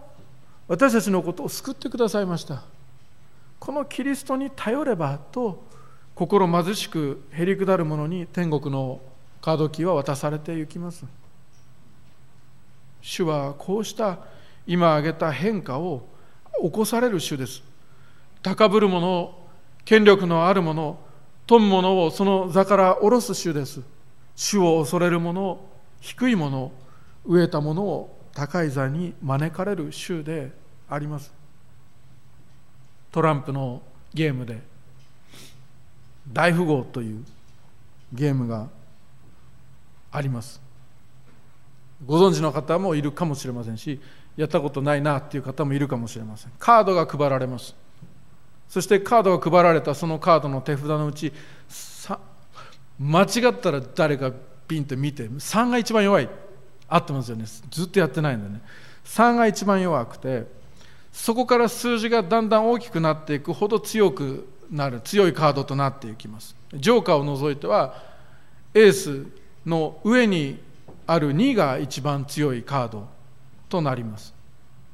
[0.67, 2.63] 私たちのことを救ってくださいました。
[3.59, 5.66] このキリストに頼ればと
[6.17, 8.99] 心貧しくへりくだる者に天国の
[9.39, 11.05] カードキーは渡されていきます。
[13.01, 14.17] 主はこうした
[14.65, 16.07] 今挙げた変化を
[16.59, 17.61] 起こされる主です。
[18.41, 19.31] 高ぶる者
[19.85, 20.97] 権力のある者
[21.45, 23.81] 富む者をその座から下ろす主です。
[24.35, 25.59] 主を恐れる者
[26.01, 26.71] 低い者
[27.27, 30.51] 飢えた者を高い座に招かれる主で
[30.89, 31.31] あります。
[33.11, 33.83] トランプの
[34.15, 34.75] ゲームで
[36.31, 37.23] 大富豪という
[38.13, 38.69] ゲームが
[40.11, 40.61] あります。
[42.05, 43.99] ご存知の方もいるかもしれませんし
[44.35, 46.51] やったことないなっていう方もいるかもしれません。
[46.59, 47.75] カードが配られます。
[48.69, 51.33] そしてカードが配られたそのカードの手札のうち
[52.99, 54.31] 間違ったら誰か
[54.67, 56.29] ピンと見て3が一番弱い。
[56.89, 57.45] 合ってますよね。
[57.69, 58.61] ずっとやってないんでね。
[59.05, 60.45] 3が一番弱くて
[61.11, 66.55] そこから数字がだんだん大きくなっていくほど強くなる強いカードとなっていきます。
[66.73, 67.95] ジョーカーを除いては
[68.73, 69.25] エース
[69.65, 70.59] の上に
[71.05, 73.07] ある2が一番強いカード
[73.69, 74.33] となります。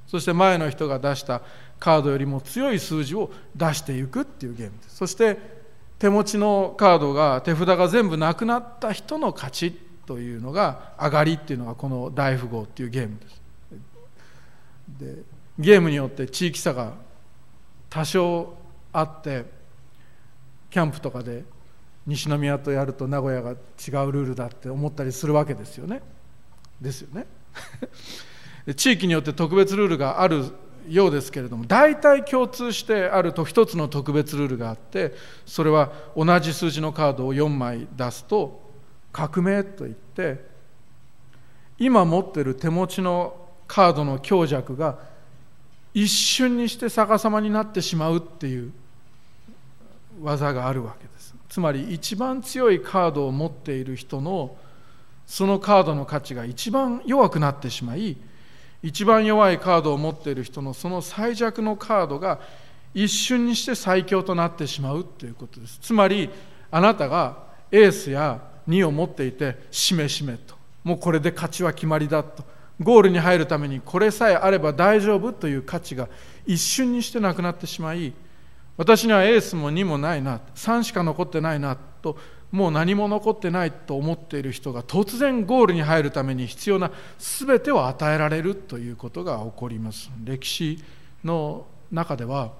[0.07, 1.41] そして前の人が出した
[1.79, 4.95] カードよりも強い数字を出していくっていうゲームです。
[4.97, 5.37] そして
[5.99, 9.71] 手持ちのカードが手札が全部なくなった人の勝ち
[10.05, 13.41] というのが上がりっていうのがこの大富豪っていうゲームです。
[14.99, 15.23] で
[15.57, 16.93] ゲームによって地域差が
[17.89, 18.55] 多少
[18.91, 19.45] あって
[20.73, 21.43] キャンプとかで
[22.07, 23.57] 西宮とやると名古屋が違う
[24.11, 26.01] ルールだって思ったりするわけですよね。
[26.81, 27.27] ですよね。
[28.75, 30.45] 地域によって特別ルールがある
[30.89, 35.13] ようですけれども大体共通してあると一つの特別ルールがあって
[35.45, 38.59] それは同じ数字のカードを4枚出すと
[39.11, 40.43] 革命といって
[41.77, 43.35] 今持ってる手持ちの
[43.67, 44.97] カードの強弱が
[45.93, 48.73] 一瞬にして逆さまになってしまうっていう
[50.23, 51.35] 技があるわけです。
[51.49, 54.55] つまり一番強いカードを持っている人の
[55.27, 58.17] そのカードの価値が一番弱くなってしまい
[58.81, 62.39] 一番弱いカードを持っている人のその最弱のカードが
[62.93, 65.79] 一瞬にして最強となってしまうということです。
[65.81, 66.29] つまり
[66.71, 70.55] あなたがエースや2を持っていてしめしめと。
[70.83, 72.43] もうこれで勝ちは決まりだと。
[72.81, 76.09] ゴールに入るためにこれさえあれば大丈夫という価値が
[76.45, 78.13] 一瞬にしてなくなってしまい
[78.77, 82.17] 私にはエースも2もないな3しか残ってないなと
[82.51, 90.11] もう何も残ってないと思っている人が突然ゴールに入るために必要な全てを与えられるということが起こります。
[90.23, 90.83] 歴史
[91.23, 92.51] の中では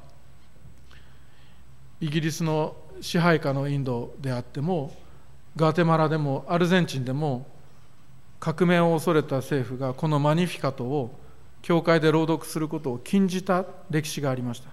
[2.02, 4.96] イギリスの支配下のインドであっても
[5.56, 7.46] ガテマラでもアルゼンチンでも
[8.40, 11.18] 革命を恐れた政府がこのマニフィカトを
[11.62, 14.73] 教会で朗読することを禁じた歴史がありました。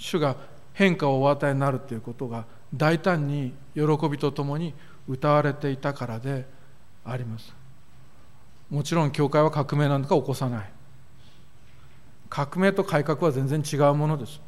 [0.00, 0.34] 主が
[0.72, 4.72] 変化をお与えになるということが大胆に喜びとともに
[5.06, 6.46] 歌われていたからで
[7.04, 7.52] あります。
[8.70, 10.70] もちろん教会は革命なんか起こさない。
[12.30, 14.40] 革命と改革は全然違うものです。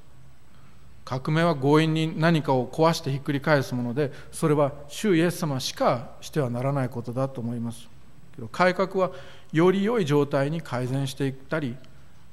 [1.05, 7.89] 革命は強引に何かを壊してひっくり返すものでそれは主イエス様しかしてはならないことだと思います。
[8.35, 9.11] けど改革は
[9.53, 11.77] より良い状態に改善していったり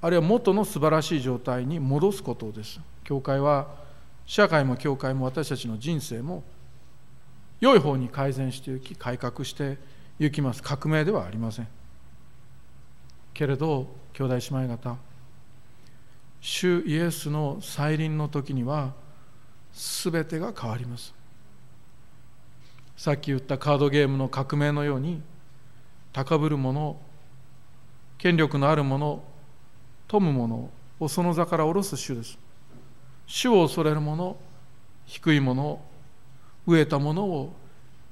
[0.01, 2.79] あるいは元の素晴らしい状態に戻すことです。
[3.09, 3.67] 教会は
[4.27, 6.43] 社会も教会も私たちの人生も
[7.59, 9.79] 良い方に改善していき改革して
[10.19, 10.61] いきます。
[10.61, 11.67] 革命ではありません。
[13.33, 14.97] けれど兄弟姉妹方
[16.39, 18.93] 主イエスの再臨の時には
[19.73, 21.15] 全てが変わります。
[22.95, 25.23] さっき言ったカードゲームの革命のように
[26.13, 26.95] 高ぶる者
[28.19, 29.23] 権力のある者
[30.07, 32.37] 富む者をその座から下ろす主です。
[33.29, 34.35] 主を恐れる者
[35.05, 35.79] 低い者
[36.67, 37.53] 飢えた者を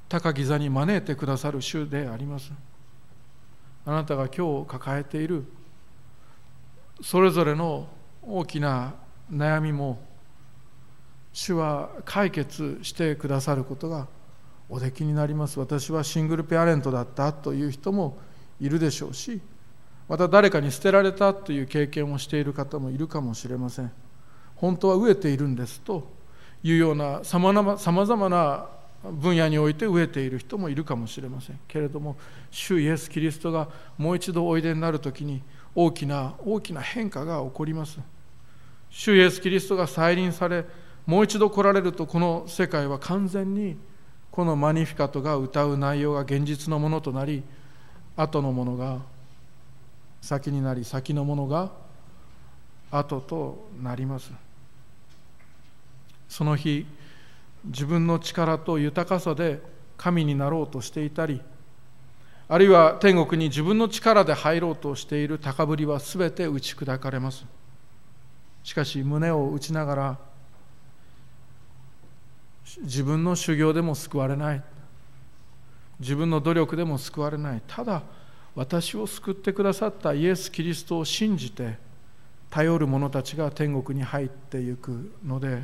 [0.07, 2.53] 高き座に招いてくださる主であります。
[3.85, 5.43] あなたが今日抱えている
[7.01, 7.87] それぞれの
[8.21, 8.93] 大きな
[9.31, 9.99] 悩みも
[11.33, 14.07] 主は解決してくださることが
[14.69, 15.59] おできになります。
[15.59, 18.19] 私はシングルペアレントだったという人も
[18.61, 19.41] いるでしょうし
[20.07, 23.91] また誰かに捨てられたという経験をしている方もいるかもしれません。
[24.57, 26.07] 本当は飢えているんですと
[26.63, 28.67] いうようなさまざまな
[29.03, 31.59] 分野において飢えている人もいるかもしれません。
[31.67, 32.17] けれども
[32.51, 35.41] 主イエス・キリストがもう一度おいでになる時に
[35.75, 37.99] 大きな大きな変化が起こります。
[38.89, 40.65] 主イエス・キリストが再臨され
[41.05, 43.77] もう一度来られるとこの世界は完全に
[44.31, 47.43] このマニフィカトが歌う内容が現実のものとなり
[48.15, 48.99] 後のものが
[50.21, 51.71] 先になり先のものが
[52.91, 54.31] 後となります。
[56.29, 56.85] その日
[57.65, 59.61] 自分の力と豊かさで
[59.97, 61.41] 神になろうとしていたり
[62.49, 67.45] あるいは天国に自分の力で入ろうとしている高ぶりは全て打ち砕かれます。
[68.63, 70.17] しかし胸を打ちながら
[72.83, 74.63] 自分の修行でも救われない。
[75.99, 77.61] 自分の努力でも救われない。
[77.67, 78.01] ただ
[78.55, 81.77] 私を救ってくださったイエス・キリストを信じて
[82.49, 85.63] 頼る者たちが天国に入っていくので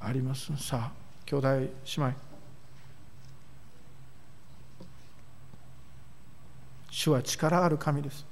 [0.00, 0.56] あります？
[0.56, 0.92] さあ
[1.24, 2.12] 兄弟姉妹。
[6.90, 8.24] 主は力ある神です。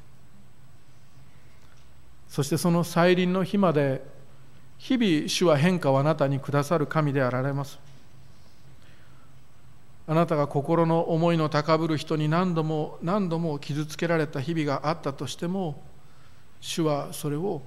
[2.28, 4.02] そしてその再臨の日まで
[4.78, 7.78] 日々主は変化をあなたにくださる神であられます。
[10.06, 15.82] あなたが心の思いの高ぶる人に何度も何度も傷つけられた日々があったとしても
[16.60, 17.62] 主はそれを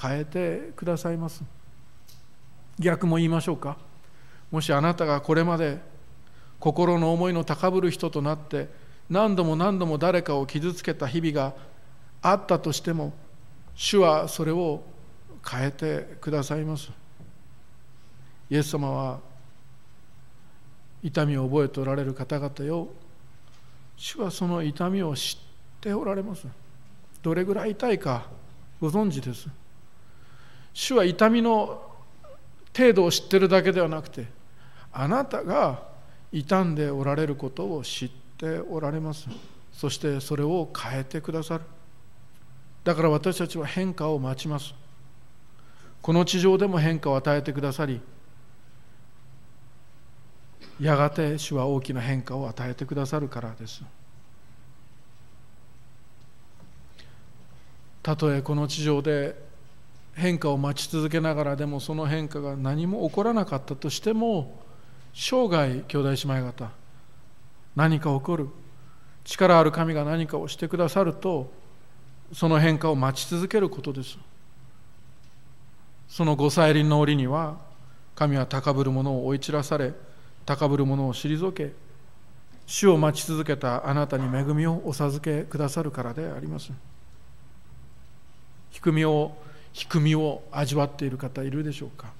[0.00, 1.42] 変えてくださいます。
[2.78, 3.76] 逆も言いましょうか。
[4.50, 5.78] もしあなたがこれまで
[6.58, 8.68] 心の思いの高ぶる人となって
[9.10, 11.54] 何度も何度も誰かを傷つけた日々が
[12.22, 13.12] あったとしても
[13.74, 14.82] 主はそれを
[15.48, 16.90] 変えてくださいます。
[18.50, 19.20] イエス様は
[21.02, 22.88] 痛みを覚えておられる方々よ。
[23.96, 26.46] 主はその痛みを知っておられます。
[27.22, 28.26] どれぐらい痛いか
[28.80, 29.48] ご存知です。
[30.72, 31.87] 主は痛みの
[32.78, 34.26] 程度を知ってるだけではなくて
[34.92, 35.82] あなたが
[36.30, 39.26] 傷んでおられることを知っておられます。
[39.72, 41.64] そしてそれを変えてくださる。
[42.84, 44.74] だから私たちは変化を待ちます。
[46.00, 48.00] この地上でも変化を与えてくださり
[50.80, 53.82] やがて主は大きな変化を与えてくださるからです。
[58.02, 59.47] たとえこの地上で
[60.18, 64.60] 変化を待ち続けながらでもその変化が何も起こらなかったとしても
[65.14, 66.70] 生涯兄弟姉妹方
[67.76, 68.48] 何か起こる
[69.24, 71.52] 力ある神が何かをしてくださると
[72.32, 74.18] その変化を待ち続けることです。
[76.08, 77.58] そのご再臨の折には
[78.14, 79.92] 神は高ぶる者を追い散らされ
[80.44, 81.72] 高ぶる者を退け
[82.66, 86.72] 主を待ち続けたあなたに恵みをお授けくださるからであります。
[88.70, 89.32] 低みを
[89.78, 92.12] 低みを味わっている方いるでしょうか？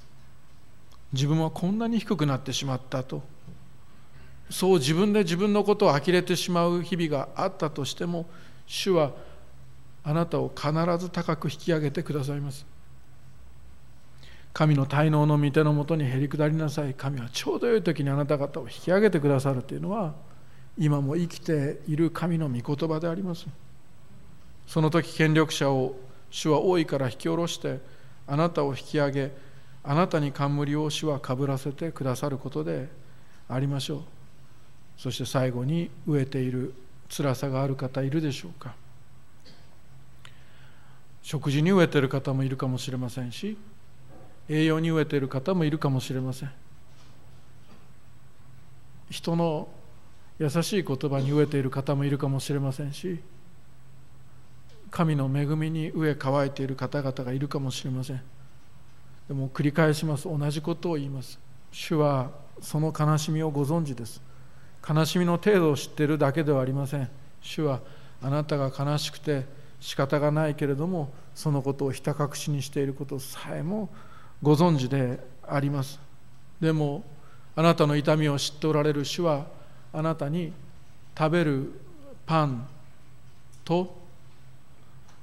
[1.12, 3.20] 自分はこんなに低くなってしまったと。
[4.48, 8.26] そう自分で自分のことを呆れてしまう日々があったとしても
[8.66, 9.10] 主は
[10.04, 12.64] あなたを必ず高く引き上げてくださいます。
[14.52, 16.94] 神の滞納の御手のもとにへり下りなさい。
[16.94, 20.14] 神はちょうど良い時にあなた方を引き上げてくださるというのは
[20.78, 23.46] 今も生きている神の御言葉であります。
[24.68, 25.96] その時権力者を
[26.30, 27.80] 主は大いから引き下ろして
[28.26, 29.32] あなたを引き上げ
[29.82, 32.88] あなたに冠を主はかぶらせてくださることで
[33.48, 34.00] ありましょう。
[34.98, 36.74] そして最後に飢えている
[37.08, 38.74] 辛さがある方いるでしょうか。
[41.22, 43.56] 食事に飢えている方もいるかもしれませんし
[44.48, 46.50] 栄養に飢えている方もいるかもしれません。
[49.10, 49.68] 人の
[50.38, 53.20] 優しい言葉に飢えている方もいるかもしれませんし
[54.90, 58.22] 神の恵みに飢え乾いている方々がいるかもしれません。
[59.28, 60.24] でも繰り返します。
[60.24, 61.38] 同じことを言います。
[61.70, 62.30] 主は
[62.60, 64.22] その悲しみをご存知です。
[64.88, 67.08] 悲しみの程度を知っているだけではありません。
[67.42, 67.80] 主は
[68.22, 69.44] あなたが悲しくて
[69.80, 73.88] 仕方がないけれどもそのことをひた隠しにしていることさえも
[74.42, 76.00] ご存知であります。
[76.60, 77.04] でも
[77.54, 79.46] あなたの痛みを知っておられる主は
[79.92, 80.52] あなたに
[81.16, 81.72] 食べる
[82.26, 82.66] パン
[83.64, 83.97] と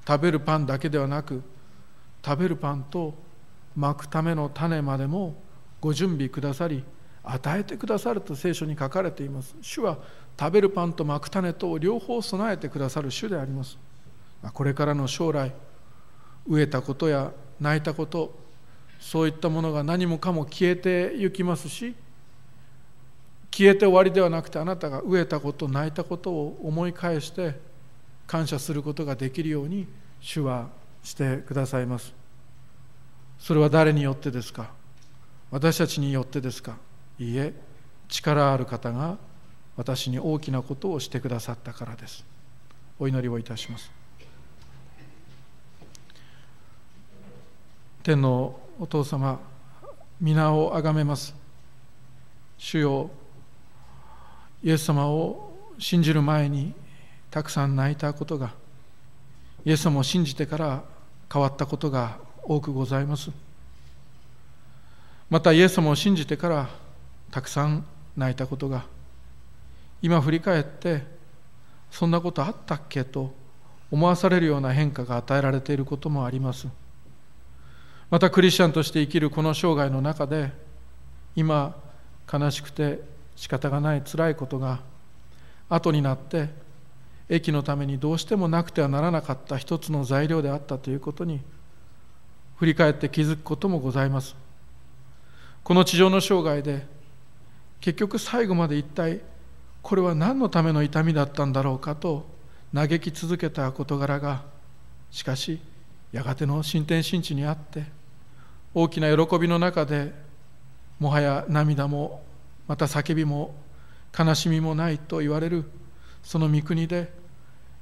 [0.08, 1.42] 食べるパンだけではなく
[2.24, 3.14] 食べるパンと
[3.76, 5.36] 巻くための種までも
[5.82, 6.84] ご準備くださり
[7.24, 9.56] 与えてくださると聖書に書かれています。
[9.62, 9.98] 主は
[10.40, 13.78] 食べるパンと巻く種と両方備えてくださる主であります。
[14.54, 15.52] これからの将来
[16.48, 18.38] 飢えたことや泣いたこと
[19.00, 21.96] そういったものが何もかも消えてゆきますし
[23.52, 27.60] 消えて終わりではなくてあなたが飢えたこと泣いたことを思い返して
[28.28, 29.88] 感謝することができるように
[30.20, 30.70] 主は
[31.04, 32.14] してくださいます。
[33.38, 34.72] それは誰によってですか？
[35.52, 36.78] 私たちによってですか？
[37.20, 37.54] いいえ
[38.08, 39.18] 力ある方が
[39.78, 42.26] 私に大きなことをしてくださったからです。
[42.98, 43.92] お祈りをいたします。
[48.04, 49.40] 天のお父様
[50.22, 51.36] 皆をあがめます。
[52.58, 53.10] 主よ
[54.64, 56.74] イエス様を信じる前に
[57.36, 58.54] たくさん泣いたことが
[59.66, 60.84] イエス様を信じてから
[61.30, 63.30] 変わったことが多くございます。
[65.30, 66.70] またイエス様を信じてから
[67.32, 68.86] たくさん泣いたことが
[70.02, 71.04] 今振り返って
[71.92, 73.34] そんなことあったっけと
[73.92, 76.70] 思わされるような変化が与えられていることもあります。
[78.10, 80.54] またクリスチャンとして生きるこの生涯の中で
[81.36, 81.76] 今
[82.32, 83.02] 悲しくて
[83.36, 84.80] 仕方がない辛いことが
[85.68, 86.64] 後になって
[87.30, 91.42] 駅のためにどうしてもなくてはならなかった一つの材料であったということに
[92.58, 94.36] 振り返って気づくこともございます。
[95.64, 96.86] この地上の生涯で
[97.82, 99.22] 結局最後まで一体
[99.82, 102.26] これは何のための痛みだったんだろうかと
[102.74, 104.44] 嘆き続けた事柄が
[105.10, 105.60] しかし
[106.12, 107.84] やがての新天新地にあって
[108.74, 110.14] 大きな喜びの中で
[111.00, 112.24] もはや涙も
[112.68, 113.56] また叫びも
[114.18, 115.66] 悲しみもないと言われる
[116.26, 117.14] その御国で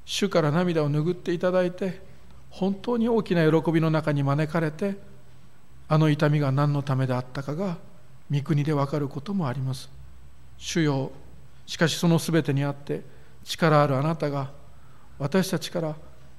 [0.03, 2.01] 主から涙を拭っていただいて
[2.49, 4.97] 本当に大きな喜びの中に招かれて
[5.87, 7.77] あの痛みが何のためであったかが
[8.29, 9.89] 御国で分かることもあります。
[10.57, 11.11] 主よ
[11.65, 13.01] しかしその全てにあって
[13.45, 14.51] 力あるあなたが
[15.17, 15.95] 私たちから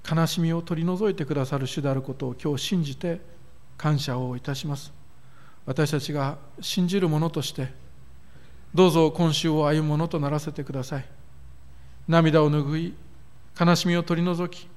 [0.09, 3.21] 悲しみを取り除いてくださる主であることを今日信じて
[3.79, 4.93] 感謝をいたします。
[5.65, 7.73] 私たちが信じる者として
[8.75, 11.24] どうぞ今週を歩むものとならせてください。
[12.09, 12.95] 涙を拭い
[13.59, 14.69] 悲しみを取り除き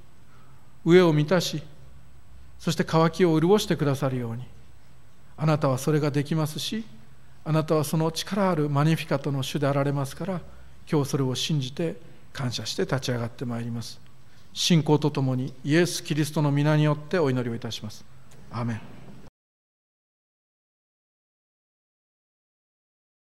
[0.86, 1.62] 飢えを満たし
[2.58, 4.44] そして渇きを潤してくださるように。
[5.40, 6.84] あなたはそれができますし
[7.44, 10.40] あなたはその力あるマニフィカトの主であられますから
[10.90, 11.96] 今日それを信じて
[12.32, 14.00] 感謝して立ち上がってまいります。
[14.52, 18.04] 信仰とともにイエス・キリストの皆によってお祈りをいたします。
[18.50, 18.97] アーメン。